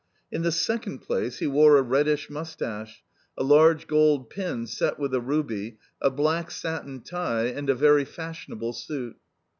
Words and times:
In 0.31 0.41
the 0.41 0.51
second 0.51 1.03
place, 1.03 1.37
he 1.37 1.45
wore 1.45 1.77
a 1.77 1.83
reddish 1.83 2.27
moustache, 2.27 3.03
a 3.37 3.43
large 3.43 3.85
gold 3.85 4.31
pin 4.31 4.65
set 4.65 4.97
with 4.97 5.13
a 5.13 5.21
ruby, 5.21 5.77
a 6.01 6.09
black 6.09 6.49
satin 6.49 7.01
tie, 7.01 7.43
and 7.45 7.69
a 7.69 7.75
very 7.75 8.05
fashionable 8.05 8.73
suit. 8.73 9.17